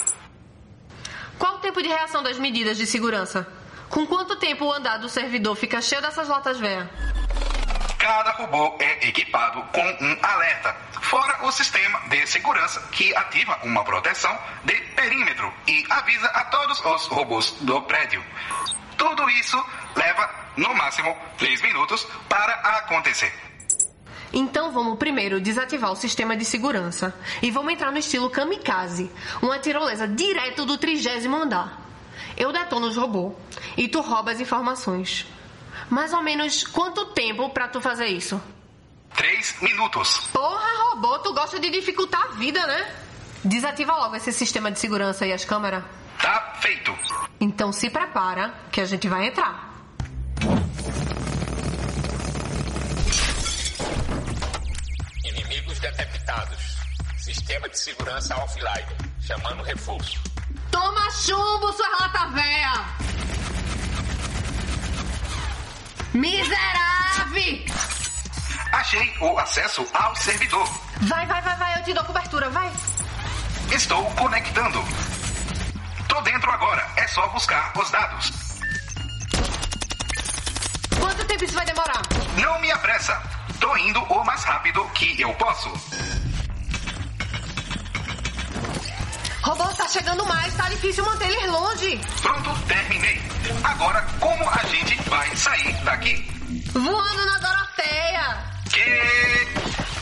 Qual 1.37 1.57
o 1.57 1.59
tempo 1.59 1.79
de 1.79 1.89
reação 1.89 2.23
das 2.23 2.39
medidas 2.39 2.75
de 2.75 2.87
segurança? 2.87 3.47
Com 3.87 4.07
quanto 4.07 4.35
tempo 4.37 4.65
o 4.65 4.73
andar 4.73 4.97
do 4.97 5.09
servidor 5.09 5.55
fica 5.55 5.79
cheio 5.79 6.01
dessas 6.01 6.27
latas 6.27 6.59
velhas? 6.59 6.89
Cada 8.03 8.31
robô 8.31 8.75
é 8.79 9.07
equipado 9.07 9.63
com 9.71 9.79
um 9.79 10.17
alerta, 10.21 10.75
fora 11.03 11.45
o 11.45 11.51
sistema 11.53 12.01
de 12.09 12.27
segurança 12.27 12.81
que 12.91 13.15
ativa 13.15 13.57
uma 13.63 13.81
proteção 13.85 14.37
de 14.65 14.73
perímetro 14.93 15.49
e 15.65 15.85
avisa 15.89 16.27
a 16.27 16.43
todos 16.43 16.83
os 16.83 17.07
robôs 17.07 17.51
do 17.61 17.81
prédio. 17.83 18.21
Tudo 18.97 19.29
isso 19.29 19.55
leva, 19.95 20.29
no 20.57 20.75
máximo, 20.75 21.15
3 21.37 21.61
minutos 21.61 22.05
para 22.27 22.53
acontecer. 22.79 23.33
Então 24.33 24.73
vamos 24.73 24.99
primeiro 24.99 25.39
desativar 25.39 25.89
o 25.89 25.95
sistema 25.95 26.35
de 26.35 26.43
segurança 26.43 27.17
e 27.41 27.49
vamos 27.51 27.71
entrar 27.71 27.89
no 27.89 27.99
estilo 27.99 28.29
kamikaze, 28.29 29.09
uma 29.41 29.59
tirolesa 29.59 30.09
direto 30.09 30.65
do 30.65 30.77
trigésimo 30.77 31.37
andar. 31.37 31.79
Eu 32.35 32.51
detono 32.51 32.87
os 32.87 32.97
robôs 32.97 33.33
e 33.77 33.87
tu 33.87 34.01
rouba 34.01 34.33
as 34.33 34.41
informações. 34.41 35.25
Mais 35.89 36.13
ou 36.13 36.21
menos 36.21 36.63
quanto 36.63 37.05
tempo 37.07 37.49
pra 37.49 37.67
tu 37.67 37.81
fazer 37.81 38.07
isso? 38.07 38.41
Três 39.15 39.55
minutos. 39.61 40.27
Porra, 40.33 40.89
robô, 40.89 41.19
tu 41.19 41.33
gosta 41.33 41.59
de 41.59 41.69
dificultar 41.69 42.21
a 42.23 42.27
vida, 42.35 42.65
né? 42.65 42.95
Desativa 43.43 43.93
logo 43.95 44.15
esse 44.15 44.31
sistema 44.31 44.71
de 44.71 44.79
segurança 44.79 45.25
e 45.25 45.33
as 45.33 45.45
câmeras. 45.45 45.83
Tá 46.19 46.53
feito. 46.61 46.95
Então 47.39 47.71
se 47.71 47.89
prepara 47.89 48.53
que 48.71 48.81
a 48.81 48.85
gente 48.85 49.07
vai 49.07 49.27
entrar. 49.27 49.71
Inimigos 55.25 55.79
detectados. 55.79 56.77
Sistema 57.17 57.69
de 57.69 57.77
segurança 57.77 58.35
offline. 58.37 58.87
Chamando 59.21 59.63
reforço. 59.63 60.19
Toma 60.71 61.11
chumbo, 61.11 61.71
sua 61.73 61.87
lata 61.99 62.27
véia! 62.31 63.12
Miserável! 66.13 67.65
Achei 68.71 69.13
o 69.19 69.37
acesso 69.39 69.87
ao 69.93 70.15
servidor. 70.15 70.67
Vai, 71.01 71.25
vai, 71.25 71.41
vai, 71.41 71.55
vai, 71.55 71.79
eu 71.79 71.83
te 71.83 71.93
dou 71.93 72.03
cobertura, 72.03 72.49
vai. 72.49 72.71
Estou 73.71 74.03
conectando. 74.11 74.83
Tô 76.07 76.21
dentro 76.21 76.51
agora. 76.51 76.87
É 76.95 77.07
só 77.07 77.27
buscar 77.29 77.73
os 77.75 77.89
dados. 77.89 78.31
Quanto 80.99 81.25
tempo 81.25 81.43
isso 81.43 81.53
vai 81.53 81.65
demorar? 81.65 82.01
Não 82.39 82.59
me 82.61 82.71
apressa. 82.71 83.19
Tô 83.59 83.75
indo 83.77 83.99
o 84.03 84.23
mais 84.23 84.43
rápido 84.43 84.83
que 84.89 85.19
eu 85.19 85.33
posso. 85.33 85.71
Robô 89.43 89.65
tá 89.75 89.87
chegando 89.89 90.25
mais, 90.25 90.53
tá 90.55 90.69
difícil 90.69 91.03
manter 91.03 91.27
eles 91.29 91.51
longe. 91.51 91.99
Pronto, 92.21 92.49
terminei. 92.65 93.21
Agora, 93.63 94.01
como 94.19 94.49
a 94.49 94.63
gente 94.67 94.95
vai 95.09 95.35
sair 95.35 95.73
daqui? 95.83 96.25
Voando 96.71 97.25
na 97.25 97.37
Doroteia. 97.39 98.37
Que 98.71 99.47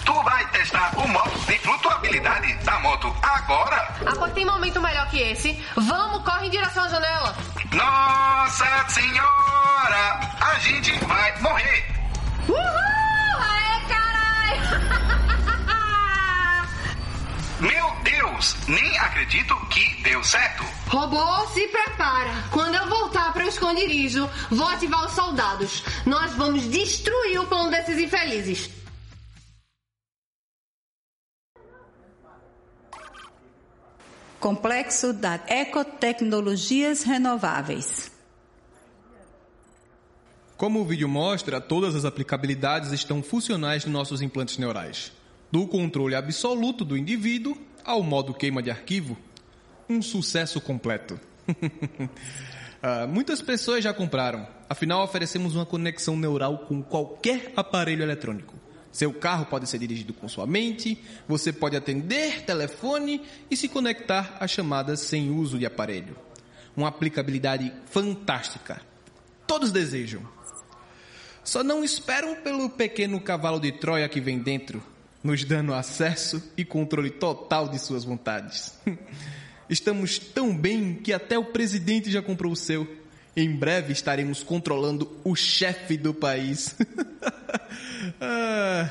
tu 0.05 0.13
vai 0.23 0.45
testar 0.51 0.91
o 0.95 1.07
modo 1.07 1.31
de 1.47 1.57
flutuabilidade 1.57 2.53
da 2.63 2.79
moto 2.81 3.15
agora? 3.23 3.77
Ah, 4.05 4.13
pois 4.15 4.31
tem 4.33 4.45
momento 4.45 4.79
melhor 4.79 5.09
que 5.09 5.17
esse. 5.19 5.59
Vamos, 5.75 6.23
corre 6.23 6.45
em 6.45 6.51
direção 6.51 6.83
à 6.83 6.89
janela. 6.89 7.35
Nossa 7.73 8.89
senhora! 8.89 10.19
A 10.39 10.59
gente 10.59 10.91
vai 11.05 11.41
morrer! 11.41 11.85
Uhul! 12.47 13.41
Aê, 13.41 13.79
caralho! 13.89 14.61
Meu 17.59 18.00
Deus! 18.41 18.55
Nem 18.67 18.97
acredito 18.97 19.55
que 19.67 20.01
deu 20.01 20.23
certo! 20.23 20.63
Robô, 20.87 21.47
se 21.47 21.67
prepara. 21.67 22.31
Quando 22.51 22.75
eu 22.75 22.87
voltar 22.89 23.31
para 23.31 23.45
o 23.45 23.47
esconderijo, 23.47 24.27
vou 24.49 24.67
ativar 24.67 25.05
os 25.05 25.13
soldados. 25.13 25.83
Nós 26.05 26.33
vamos 26.33 26.63
destruir 26.63 27.39
o 27.39 27.45
plano 27.45 27.69
desses 27.69 27.99
infelizes. 27.99 28.69
Complexo 34.39 35.13
da 35.13 35.39
Ecotecnologias 35.47 37.03
Renováveis. 37.03 38.11
Como 40.57 40.81
o 40.81 40.85
vídeo 40.85 41.07
mostra, 41.07 41.61
todas 41.61 41.95
as 41.95 42.05
aplicabilidades 42.05 42.91
estão 42.91 43.21
funcionais 43.21 43.85
nos 43.85 43.93
nossos 43.93 44.21
implantes 44.21 44.57
neurais. 44.57 45.11
Do 45.51 45.67
controle 45.67 46.15
absoluto 46.15 46.83
do 46.83 46.97
indivíduo 46.97 47.55
ao 47.85 48.03
modo 48.03 48.33
queima 48.33 48.61
de 48.61 48.71
arquivo. 48.71 49.17
Um 49.89 50.01
sucesso 50.01 50.59
completo. 50.61 51.19
Ah, 52.83 53.05
muitas 53.05 53.43
pessoas 53.43 53.83
já 53.83 53.93
compraram. 53.93 54.47
Afinal, 54.67 55.03
oferecemos 55.03 55.53
uma 55.53 55.67
conexão 55.67 56.17
neural 56.17 56.65
com 56.67 56.81
qualquer 56.81 57.53
aparelho 57.55 58.01
eletrônico. 58.01 58.55
Seu 58.91 59.13
carro 59.13 59.45
pode 59.45 59.69
ser 59.69 59.77
dirigido 59.77 60.13
com 60.13 60.27
sua 60.27 60.47
mente, 60.47 60.97
você 61.27 61.53
pode 61.53 61.77
atender 61.77 62.41
telefone 62.41 63.21
e 63.51 63.55
se 63.55 63.67
conectar 63.67 64.35
a 64.39 64.47
chamadas 64.47 64.99
sem 64.99 65.29
uso 65.29 65.59
de 65.59 65.65
aparelho. 65.65 66.15
Uma 66.75 66.87
aplicabilidade 66.87 67.71
fantástica. 67.85 68.81
Todos 69.45 69.71
desejam. 69.71 70.27
Só 71.43 71.63
não 71.63 71.83
esperam 71.83 72.35
pelo 72.35 72.69
pequeno 72.69 73.21
cavalo 73.21 73.59
de 73.59 73.71
Troia 73.71 74.09
que 74.09 74.19
vem 74.19 74.39
dentro, 74.39 74.83
nos 75.23 75.43
dando 75.43 75.73
acesso 75.73 76.41
e 76.57 76.65
controle 76.65 77.09
total 77.09 77.69
de 77.69 77.79
suas 77.79 78.03
vontades. 78.03 78.73
Estamos 79.69 80.19
tão 80.19 80.55
bem 80.55 80.95
que 80.95 81.13
até 81.13 81.37
o 81.37 81.45
presidente 81.45 82.11
já 82.11 82.21
comprou 82.21 82.51
o 82.51 82.55
seu. 82.57 82.87
Em 83.35 83.55
breve 83.55 83.93
estaremos 83.93 84.43
controlando 84.43 85.17
o 85.23 85.35
chefe 85.35 85.95
do 85.95 86.13
país. 86.13 86.75
ah. 88.19 88.89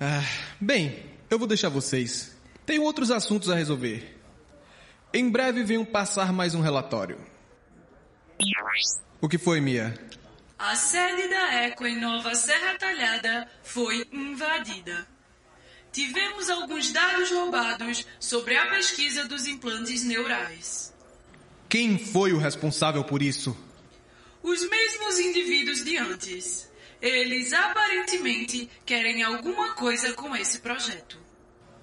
Ah, 0.00 0.24
bem, 0.60 1.02
eu 1.28 1.38
vou 1.38 1.48
deixar 1.48 1.68
vocês. 1.68 2.36
Tenho 2.64 2.84
outros 2.84 3.10
assuntos 3.10 3.50
a 3.50 3.56
resolver. 3.56 4.16
Em 5.12 5.28
breve 5.28 5.64
venham 5.64 5.84
passar 5.84 6.32
mais 6.32 6.54
um 6.54 6.60
relatório. 6.60 7.18
O 9.20 9.28
que 9.28 9.38
foi, 9.38 9.60
Mia? 9.60 9.98
A 10.58 10.74
sede 10.74 11.28
da 11.28 11.54
Eco 11.54 11.86
em 11.86 12.00
Nova 12.00 12.34
Serra 12.34 12.76
Talhada 12.76 13.48
foi 13.62 14.04
invadida. 14.10 15.06
Tivemos 15.92 16.50
alguns 16.50 16.90
dados 16.90 17.30
roubados 17.30 18.04
sobre 18.18 18.56
a 18.56 18.66
pesquisa 18.66 19.24
dos 19.24 19.46
implantes 19.46 20.02
neurais. 20.02 20.92
Quem 21.68 21.96
foi 21.96 22.32
o 22.32 22.38
responsável 22.38 23.04
por 23.04 23.22
isso? 23.22 23.56
Os 24.42 24.68
mesmos 24.68 25.18
indivíduos 25.20 25.84
de 25.84 25.96
antes. 25.96 26.68
Eles 27.00 27.52
aparentemente 27.52 28.68
querem 28.84 29.22
alguma 29.22 29.74
coisa 29.74 30.12
com 30.14 30.34
esse 30.34 30.58
projeto. 30.58 31.18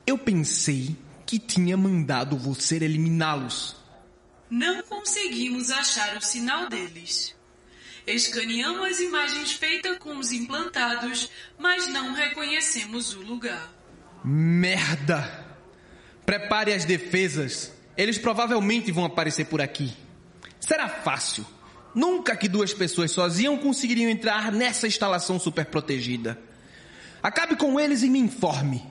Eu 0.06 0.18
pensei 0.18 0.98
que 1.26 1.40
tinha 1.40 1.78
mandado 1.78 2.38
você 2.38 2.76
eliminá-los. 2.76 3.78
Não 4.50 4.84
conseguimos 4.84 5.72
achar 5.72 6.18
o 6.18 6.22
sinal 6.22 6.68
deles. 6.68 7.35
Escaneamos 8.08 8.88
as 8.88 9.00
imagens 9.00 9.54
feitas 9.54 9.98
com 9.98 10.18
os 10.18 10.32
implantados, 10.32 11.30
mas 11.58 11.88
não 11.88 12.14
reconhecemos 12.14 13.14
o 13.16 13.22
lugar. 13.22 13.74
Merda! 14.24 15.46
Prepare 16.26 16.74
as 16.74 16.86
defesas. 16.86 17.72
Eles 17.98 18.18
provavelmente 18.18 18.92
vão 18.92 19.06
aparecer 19.06 19.46
por 19.46 19.62
aqui. 19.62 19.94
Será 20.60 20.90
fácil. 20.90 21.46
Nunca 21.94 22.36
que 22.36 22.50
duas 22.50 22.74
pessoas 22.74 23.12
sozinhas 23.12 23.62
conseguiriam 23.62 24.10
entrar 24.10 24.52
nessa 24.52 24.88
instalação 24.88 25.40
super 25.40 25.66
protegida. 25.66 26.40
Acabe 27.24 27.56
com 27.56 27.80
eles 27.80 28.04
e 28.04 28.10
me 28.10 28.20
informe. 28.20 28.86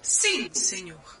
Sim, 0.00 0.48
senhor. 0.52 1.19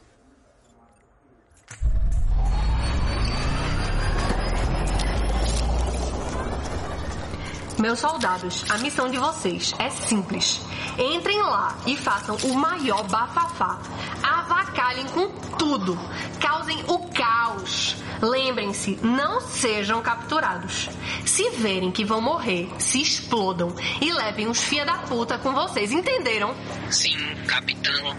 Meus 7.80 7.98
soldados, 7.98 8.66
a 8.68 8.76
missão 8.76 9.08
de 9.10 9.16
vocês 9.16 9.72
é 9.78 9.88
simples. 9.88 10.60
Entrem 10.98 11.40
lá 11.40 11.78
e 11.86 11.96
façam 11.96 12.36
o 12.44 12.54
maior 12.54 13.02
bafafá. 13.04 13.80
Avacalhem 14.22 15.06
com 15.06 15.30
tudo. 15.56 15.98
Causem 16.38 16.78
o 16.86 17.08
caos. 17.08 17.96
Lembrem-se, 18.20 18.98
não 19.02 19.40
sejam 19.40 20.02
capturados. 20.02 20.90
Se 21.24 21.48
verem 21.50 21.90
que 21.90 22.04
vão 22.04 22.20
morrer, 22.20 22.70
se 22.78 23.00
explodam 23.00 23.74
e 23.98 24.12
levem 24.12 24.46
os 24.46 24.62
fia 24.62 24.84
da 24.84 24.98
puta 24.98 25.38
com 25.38 25.54
vocês, 25.54 25.90
entenderam? 25.90 26.54
Sim, 26.90 27.16
capitão. 27.46 28.14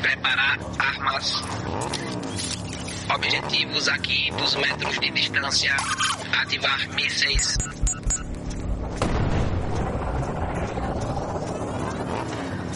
Preparar 0.00 0.58
armas. 0.78 1.34
Objetivos 3.14 3.88
a 3.88 3.98
500 3.98 4.56
metros 4.56 4.98
de 5.00 5.10
distância. 5.10 5.76
Ativar 6.32 6.88
mísseis. 6.94 7.58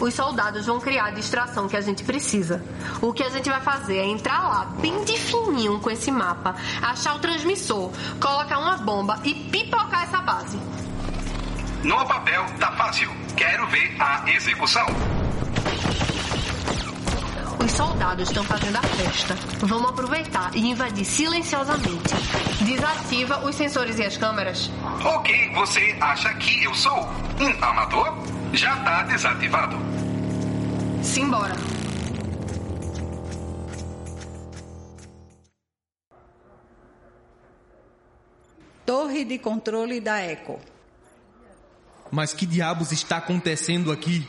Os 0.03 0.15
soldados 0.15 0.65
vão 0.65 0.81
criar 0.81 1.05
a 1.05 1.11
distração 1.11 1.65
que 1.69 1.77
a 1.77 1.81
gente 1.81 2.03
precisa. 2.03 2.61
O 3.01 3.13
que 3.13 3.23
a 3.23 3.29
gente 3.29 3.49
vai 3.49 3.61
fazer 3.61 3.99
é 3.99 4.05
entrar 4.05 4.49
lá, 4.49 4.65
bem 4.81 5.01
de 5.05 5.17
fininho 5.17 5.79
com 5.79 5.89
esse 5.89 6.11
mapa, 6.11 6.57
achar 6.81 7.15
o 7.15 7.19
transmissor, 7.19 7.89
colocar 8.19 8.59
uma 8.59 8.75
bomba 8.75 9.21
e 9.23 9.33
pipocar 9.33 10.03
essa 10.03 10.17
base. 10.17 10.59
No 11.85 12.05
papel 12.05 12.45
tá 12.59 12.73
fácil. 12.73 13.09
Quero 13.37 13.65
ver 13.67 13.95
a 13.97 14.29
execução. 14.29 14.85
Os 17.63 17.71
soldados 17.71 18.27
estão 18.27 18.43
fazendo 18.43 18.75
a 18.75 18.83
festa. 18.83 19.37
Vamos 19.61 19.89
aproveitar 19.89 20.53
e 20.53 20.69
invadir 20.69 21.05
silenciosamente. 21.05 22.13
Desativa 22.59 23.39
os 23.45 23.55
sensores 23.55 23.97
e 23.99 24.03
as 24.03 24.17
câmeras. 24.17 24.69
Ok, 25.01 25.53
você 25.53 25.95
acha 26.01 26.33
que 26.33 26.61
eu 26.65 26.73
sou 26.73 27.07
um 27.39 27.63
amador? 27.63 28.17
Já 28.51 28.75
tá 28.83 29.03
desativado. 29.03 29.92
Simbora. 31.03 31.53
Torre 38.85 39.25
de 39.25 39.37
controle 39.37 39.99
da 39.99 40.19
Eco. 40.19 40.59
Mas 42.09 42.33
que 42.33 42.45
diabos 42.45 42.91
está 42.91 43.17
acontecendo 43.17 43.91
aqui? 43.91 44.25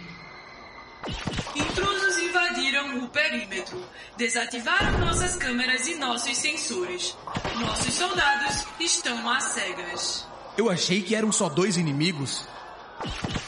Intrusos 1.54 2.18
invadiram 2.18 3.04
o 3.04 3.08
perímetro, 3.08 3.82
desativaram 4.16 4.98
nossas 4.98 5.36
câmeras 5.36 5.86
e 5.86 5.94
nossos 5.94 6.36
sensores. 6.36 7.16
Nossos 7.60 7.94
soldados 7.94 8.66
estão 8.80 9.30
às 9.30 9.44
cegas. 9.44 10.26
Eu 10.58 10.68
achei 10.68 11.02
que 11.02 11.14
eram 11.14 11.30
só 11.30 11.48
dois 11.48 11.76
inimigos. 11.76 12.46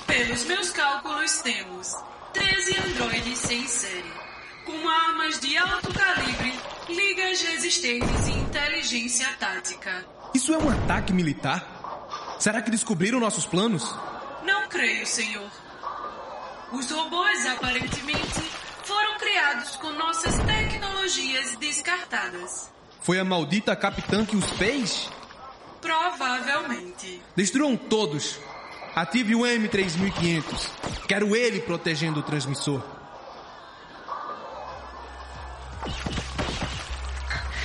Pelos 0.07 0.45
meus 0.45 0.71
cálculos, 0.71 1.41
temos 1.41 1.95
13 2.37 2.77
androides 2.87 3.39
sem 3.39 3.67
série, 3.67 4.13
com 4.67 4.87
armas 4.87 5.41
de 5.41 5.57
alto 5.57 5.91
calibre, 5.95 6.53
ligas 6.87 7.41
resistentes 7.41 8.29
e 8.29 8.33
inteligência 8.33 9.27
tática. 9.41 10.05
Isso 10.35 10.53
é 10.53 10.59
um 10.59 10.69
ataque 10.69 11.15
militar? 11.15 12.37
Será 12.39 12.61
que 12.61 12.71
descobriram 12.71 13.19
nossos 13.19 13.47
planos? 13.47 13.91
Não 14.45 14.69
creio, 14.69 15.07
senhor. 15.07 15.51
Os 16.73 16.91
robôs 16.91 17.47
aparentemente 17.47 18.41
foram 18.85 19.17
criados 19.17 19.77
com 19.77 19.91
nossas 19.93 20.37
tecnologias 20.41 21.57
descartadas. 21.57 22.71
Foi 23.01 23.19
a 23.19 23.25
maldita 23.25 23.75
capitã 23.75 24.27
que 24.27 24.37
os 24.37 24.51
fez? 24.53 25.09
Provavelmente. 25.81 27.23
Destruam 27.35 27.79
todos. 27.79 28.39
Ative 28.97 29.35
o 29.35 29.41
M3500. 29.41 30.71
Quero 31.07 31.37
ele 31.37 31.61
protegendo 31.61 32.21
o 32.21 32.23
transmissor. 32.23 32.83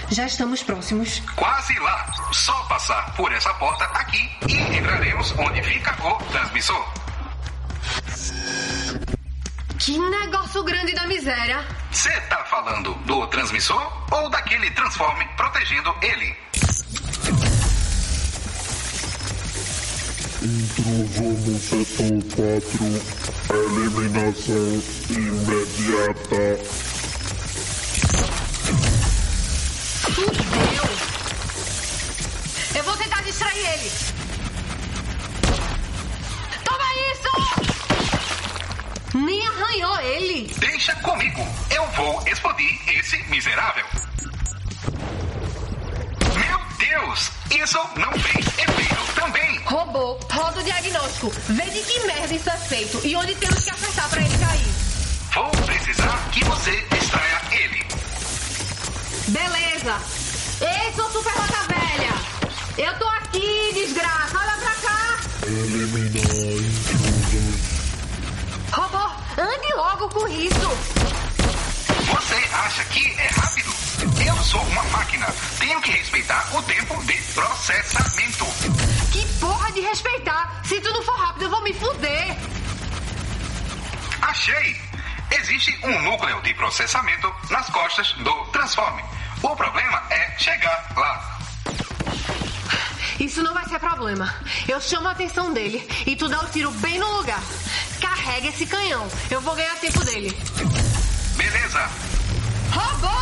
Já 0.10 0.26
estamos 0.26 0.62
próximos. 0.62 1.22
Quase 1.38 1.80
lá. 1.80 2.06
Só 2.34 2.54
passar 2.66 3.16
por 3.16 3.32
essa 3.32 3.54
porta 3.54 3.86
aqui 3.86 4.30
e 4.50 4.78
entraremos 4.78 5.34
onde 5.40 5.64
fica 5.64 5.96
o 6.06 6.16
transmissor. 6.26 6.94
Que 9.80 9.98
negócio 9.98 10.62
grande 10.66 10.94
da 10.94 11.08
miséria. 11.08 11.66
Você 11.90 12.12
tá 12.28 12.44
falando 12.44 12.94
do 13.06 13.26
transmissor 13.28 14.06
ou 14.12 14.30
daquele 14.30 14.70
transforme 14.72 15.26
protegendo 15.38 15.96
ele? 16.02 16.36
No 20.52 21.58
setor 21.60 22.20
4. 22.36 22.84
Eliminação 23.56 24.84
imediata. 25.10 26.46
Fudeu. 30.12 30.86
Eu 32.76 32.84
vou 32.84 32.98
tentar 32.98 33.22
distrair 33.22 33.66
ele. 33.66 33.92
Toma 36.66 36.88
isso! 37.14 37.32
Nem 39.16 39.48
arranhou 39.48 40.00
ele. 40.02 40.54
Deixa 40.60 40.94
comigo. 40.98 41.48
Eu 41.74 41.88
vou 41.92 42.28
explodir 42.28 42.78
esse 43.00 43.24
miserável. 43.30 43.86
Meu 46.36 46.60
Deus! 46.78 47.41
Isso 47.52 47.78
não 47.98 48.12
fez 48.14 48.46
efeito 48.58 49.14
também. 49.14 49.60
Robô, 49.66 50.18
roda 50.32 50.60
o 50.60 50.64
diagnóstico. 50.64 51.32
Vê 51.50 51.64
de 51.66 51.82
que 51.82 52.00
merda 52.08 52.34
isso 52.34 52.50
é 52.50 52.58
feito 52.58 53.02
e 53.06 53.16
onde 53.16 53.36
temos 53.36 53.64
que 53.64 53.70
acertar 53.70 54.10
pra 54.10 54.22
ele 54.22 54.38
cair. 54.38 54.68
Vou 55.34 55.50
precisar 55.66 56.30
que 56.32 56.44
você 56.46 56.72
distraia 56.92 57.42
ele. 57.52 57.86
Beleza. 59.28 59.98
Ei, 60.62 60.94
sou 60.96 61.12
super 61.12 61.34
rota 61.34 61.68
velha. 61.68 62.14
Eu 62.78 62.98
tô 62.98 63.08
aqui, 63.08 63.72
desgraça. 63.74 64.38
Olha 64.38 64.58
pra 64.58 64.76
cá. 64.76 65.20
Eliminar. 65.46 66.22
Robô, 68.72 69.12
ande 69.42 69.74
logo 69.76 70.10
com 70.10 70.28
isso. 70.28 70.72
Você 72.06 72.56
acha 72.56 72.84
que 72.86 73.20
é 73.20 73.28
rápido? 73.28 73.51
Eu 74.26 74.36
sou 74.44 74.62
uma 74.62 74.84
máquina. 74.84 75.26
Tenho 75.60 75.82
que 75.82 75.92
respeitar 75.92 76.56
o 76.56 76.62
tempo 76.64 77.04
de 77.06 77.14
processamento. 77.34 78.46
Que 79.12 79.26
porra 79.40 79.72
de 79.72 79.82
respeitar. 79.82 80.62
Se 80.64 80.80
tu 80.80 80.92
não 80.94 81.02
for 81.04 81.18
rápido, 81.18 81.44
eu 81.44 81.50
vou 81.50 81.64
me 81.64 81.74
fuder. 81.74 82.38
Achei! 84.22 84.80
Existe 85.32 85.78
um 85.84 86.02
núcleo 86.04 86.42
de 86.42 86.54
processamento 86.54 87.34
nas 87.50 87.70
costas 87.70 88.14
do 88.14 88.46
transforme. 88.52 89.04
O 89.42 89.56
problema 89.56 90.04
é 90.10 90.38
chegar 90.38 90.94
lá. 90.96 91.40
Isso 93.20 93.42
não 93.42 93.54
vai 93.54 93.66
ser 93.66 93.80
problema. 93.80 94.34
Eu 94.68 94.82
chamo 94.82 95.08
a 95.08 95.12
atenção 95.12 95.54
dele 95.54 95.88
e 96.06 96.16
tu 96.16 96.28
dá 96.28 96.42
o 96.42 96.50
tiro 96.50 96.72
bem 96.72 97.00
no 97.00 97.18
lugar. 97.18 97.42
Carrega 98.00 98.48
esse 98.48 98.66
canhão. 98.66 99.08
Eu 99.30 99.42
vou 99.42 99.56
ganhar 99.56 99.76
tempo 99.76 100.04
dele. 100.04 100.36
Beleza. 101.38 101.90
Robô! 102.72 103.21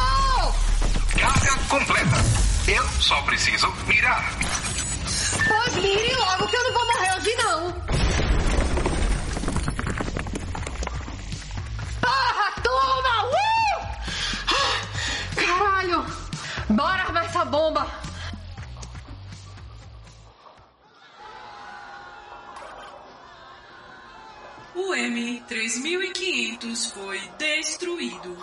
Carga 1.20 1.56
completa. 1.70 2.16
Eu 2.68 2.84
só 3.02 3.22
preciso 3.24 3.68
mirar. 3.88 4.32
Pois 5.48 5.76
mire 5.76 6.16
logo 6.16 6.48
que 6.48 6.56
eu 6.56 6.64
não 6.64 6.74
vou 6.74 6.86
morrer 6.86 7.16
hoje 7.18 7.36
não. 7.36 7.74
Porra, 12.02 12.52
toma! 12.64 13.26
Uh! 13.26 13.86
Caralho! 15.36 16.06
Bora 16.70 17.04
armar 17.04 17.26
essa 17.26 17.46
bomba! 17.46 17.88
O 24.76 24.94
M3500 24.94 26.92
foi 26.94 27.20
destruído. 27.38 28.38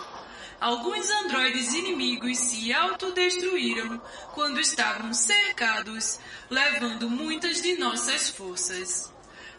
Alguns 0.59 1.09
androides 1.09 1.73
inimigos 1.73 2.37
se 2.37 2.73
autodestruíram 2.73 4.01
quando 4.33 4.59
estavam 4.59 5.13
cercados, 5.13 6.19
levando 6.49 7.09
muitas 7.09 7.61
de 7.61 7.77
nossas 7.77 8.29
forças. 8.29 9.11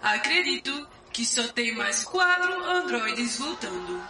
Acredito 0.02 0.88
que 1.12 1.24
só 1.24 1.48
tem 1.48 1.74
mais 1.74 2.04
quatro 2.04 2.64
androides 2.64 3.38
lutando, 3.38 4.02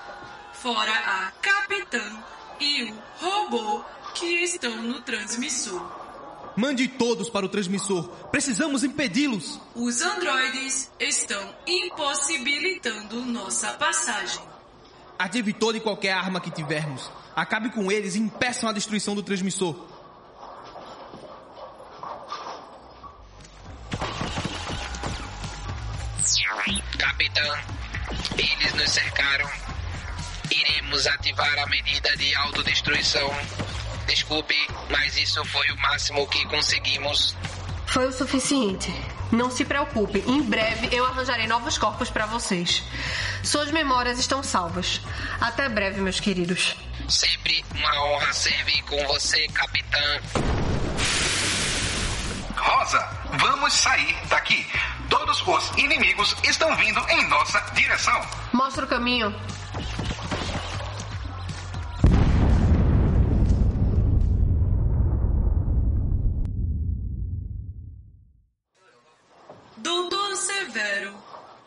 fora 0.53 0.93
a 0.93 1.31
capitã 1.41 2.25
e 2.61 2.85
o 2.85 3.03
robô 3.19 3.85
que 4.15 4.27
estão 4.43 4.77
no 4.83 5.01
transmissor. 5.03 6.09
Mande 6.57 6.89
todos 6.89 7.31
para 7.31 7.47
o 7.47 7.49
transmissor. 7.49 8.09
Precisamos 8.33 8.83
impedi-los. 8.83 9.61
Os 9.77 10.03
androides 10.03 10.91
estão 10.99 11.55
impossibilitando 11.65 13.25
nossa 13.25 13.75
passagem. 13.75 14.43
Ative 15.19 15.53
toda 15.53 15.77
e 15.77 15.81
qualquer 15.81 16.13
arma 16.13 16.41
que 16.41 16.51
tivermos. 16.51 17.11
Acabe 17.35 17.71
com 17.71 17.91
eles 17.91 18.15
e 18.15 18.21
impeçam 18.21 18.69
a 18.69 18.73
destruição 18.73 19.15
do 19.15 19.23
transmissor. 19.23 19.75
Capitão, 26.99 27.59
eles 28.37 28.75
nos 28.75 28.91
cercaram. 28.91 29.49
Iremos 30.51 31.07
ativar 31.07 31.59
a 31.59 31.67
medida 31.67 32.17
de 32.17 32.35
autodestruição. 32.35 33.31
Desculpe, 34.07 34.57
mas 34.91 35.17
isso 35.17 35.45
foi 35.47 35.69
o 35.71 35.77
máximo 35.79 36.27
que 36.29 36.45
conseguimos. 36.47 37.37
Foi 37.87 38.07
o 38.07 38.13
suficiente. 38.13 38.93
Não 39.31 39.51
se 39.51 39.65
preocupe, 39.65 40.25
em 40.27 40.43
breve 40.43 40.89
eu 40.91 41.05
arranjarei 41.05 41.47
novos 41.47 41.77
corpos 41.77 42.11
para 42.11 42.27
vocês. 42.27 42.83
Suas 43.43 43.71
memórias 43.71 44.19
estão 44.19 44.43
salvas. 44.43 45.01
Até 45.41 45.69
breve, 45.69 46.01
meus 46.01 46.19
queridos. 46.19 46.77
Sempre 47.09 47.65
uma 47.75 48.05
honra 48.05 48.33
servir 48.33 48.83
com 48.83 49.07
você, 49.07 49.47
capitã. 49.49 50.21
Rosa, 52.57 53.09
vamos 53.39 53.73
sair 53.73 54.17
daqui. 54.29 54.67
Todos 55.09 55.47
os 55.47 55.79
inimigos 55.79 56.35
estão 56.45 56.75
vindo 56.77 57.01
em 57.09 57.29
nossa 57.29 57.61
direção. 57.75 58.21
Mostra 58.53 58.85
o 58.85 58.89
caminho. 58.89 59.35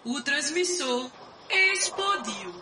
O 0.04 0.22
transmissor 0.22 1.10
explodiu 1.50 2.54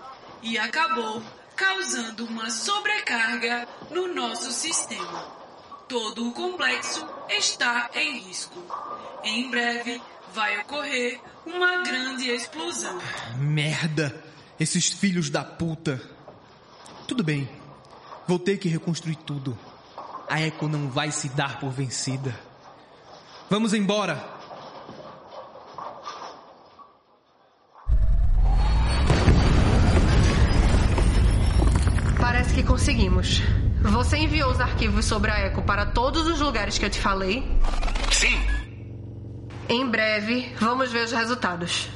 e 0.41 0.57
acabou 0.57 1.21
causando 1.55 2.25
uma 2.25 2.49
sobrecarga 2.49 3.67
no 3.91 4.13
nosso 4.13 4.51
sistema. 4.51 5.39
Todo 5.87 6.29
o 6.29 6.33
complexo 6.33 7.05
está 7.29 7.89
em 7.95 8.19
risco. 8.19 8.61
Em 9.23 9.49
breve 9.49 10.01
vai 10.33 10.59
ocorrer 10.61 11.19
uma 11.45 11.83
grande 11.83 12.29
explosão. 12.29 12.99
Merda! 13.37 14.23
Esses 14.59 14.89
filhos 14.89 15.29
da 15.29 15.43
puta. 15.43 16.01
Tudo 17.07 17.23
bem. 17.23 17.49
Vou 18.27 18.37
ter 18.37 18.57
que 18.57 18.69
reconstruir 18.69 19.15
tudo. 19.15 19.57
A 20.29 20.41
Echo 20.41 20.67
não 20.67 20.89
vai 20.89 21.11
se 21.11 21.29
dar 21.29 21.59
por 21.59 21.71
vencida. 21.71 22.37
Vamos 23.49 23.73
embora! 23.73 24.38
Conseguimos. 32.89 33.39
Você 33.83 34.17
enviou 34.17 34.49
os 34.49 34.59
arquivos 34.59 35.05
sobre 35.05 35.29
a 35.29 35.45
Echo 35.45 35.61
para 35.61 35.85
todos 35.85 36.25
os 36.25 36.39
lugares 36.39 36.79
que 36.79 36.85
eu 36.85 36.89
te 36.89 36.99
falei? 36.99 37.43
Sim. 38.11 38.35
Em 39.69 39.87
breve, 39.87 40.55
vamos 40.59 40.91
ver 40.91 41.03
os 41.03 41.11
resultados. 41.11 41.87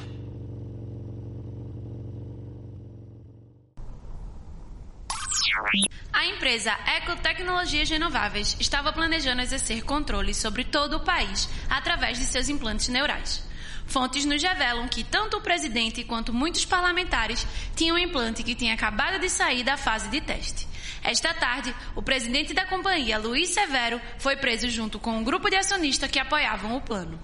A 6.12 6.26
empresa 6.26 6.72
Ecotecnologias 6.98 7.90
Renováveis 7.90 8.56
estava 8.60 8.92
planejando 8.92 9.42
exercer 9.42 9.82
controle 9.82 10.32
sobre 10.32 10.62
todo 10.62 10.98
o 10.98 11.00
país 11.00 11.48
através 11.68 12.18
de 12.18 12.24
seus 12.24 12.48
implantes 12.48 12.86
neurais. 12.86 13.44
Fontes 13.86 14.24
nos 14.24 14.42
revelam 14.42 14.88
que 14.88 15.04
tanto 15.04 15.36
o 15.36 15.40
presidente 15.40 16.04
quanto 16.04 16.32
muitos 16.32 16.64
parlamentares 16.64 17.46
tinham 17.76 17.96
um 17.96 17.98
implante 17.98 18.42
que 18.42 18.54
tinha 18.54 18.74
acabado 18.74 19.18
de 19.18 19.28
sair 19.28 19.62
da 19.62 19.76
fase 19.76 20.08
de 20.08 20.20
teste. 20.20 20.66
Esta 21.02 21.34
tarde, 21.34 21.74
o 21.94 22.02
presidente 22.02 22.54
da 22.54 22.64
companhia, 22.64 23.18
Luiz 23.18 23.50
Severo, 23.50 24.00
foi 24.18 24.36
preso 24.36 24.70
junto 24.70 24.98
com 24.98 25.18
um 25.18 25.22
grupo 25.22 25.50
de 25.50 25.56
acionistas 25.56 26.10
que 26.10 26.18
apoiavam 26.18 26.76
o 26.76 26.80
plano. 26.80 27.22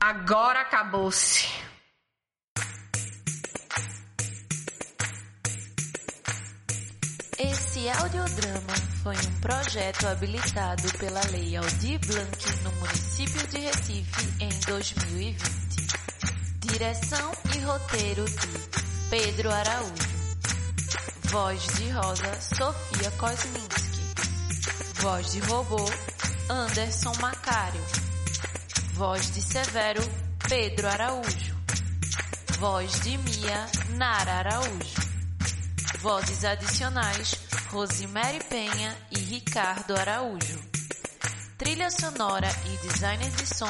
Agora 0.00 0.62
acabou-se. 0.62 1.46
Esse 7.38 7.88
audiodrama 7.90 8.97
foi 9.08 9.16
um 9.16 9.40
projeto 9.40 10.06
habilitado 10.06 10.92
pela 10.98 11.22
Lei 11.30 11.56
Aldir 11.56 11.98
Blanc 12.00 12.62
no 12.62 12.72
município 12.72 13.46
de 13.46 13.58
Recife 13.60 14.34
em 14.38 14.50
2020. 14.66 15.42
Direção 16.60 17.32
e 17.54 17.58
roteiro 17.60 18.26
de 18.26 19.08
Pedro 19.08 19.50
Araújo. 19.50 20.18
Voz 21.24 21.66
de 21.68 21.88
Rosa, 21.88 22.38
Sofia 22.38 23.10
Kosminski. 23.12 24.02
Voz 24.96 25.32
de 25.32 25.40
robô, 25.40 25.86
Anderson 26.50 27.14
Macário. 27.18 27.84
Voz 28.92 29.30
de 29.30 29.40
Severo, 29.40 30.02
Pedro 30.46 30.86
Araújo. 30.86 31.56
Voz 32.58 33.00
de 33.00 33.16
Mia, 33.16 33.66
Nara 33.96 34.32
Araújo. 34.32 35.08
Vozes 36.00 36.44
adicionais, 36.44 37.34
Rosemary 37.70 38.42
Penha 38.48 38.96
e 39.10 39.18
Ricardo 39.18 39.94
Araújo. 39.94 40.58
Trilha 41.58 41.90
sonora 41.90 42.48
e 42.64 42.88
designer 42.88 43.30
de 43.30 43.46
som, 43.46 43.68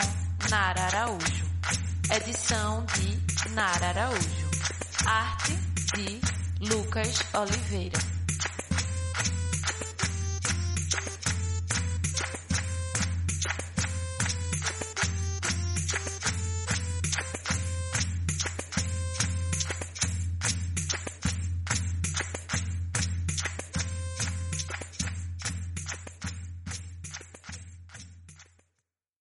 Nara 0.48 0.82
Araújo. 0.82 1.44
Edição 2.08 2.86
de 2.86 3.50
Nara 3.50 3.88
Araújo. 3.88 4.48
Arte 5.04 5.52
de 5.96 6.20
Lucas 6.68 7.22
Oliveira. 7.34 8.17